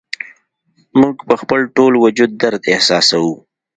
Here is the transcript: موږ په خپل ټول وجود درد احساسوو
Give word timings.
موږ 0.99 1.15
په 1.27 1.35
خپل 1.41 1.59
ټول 1.75 1.93
وجود 2.05 2.31
درد 2.41 2.63
احساسوو 2.73 3.33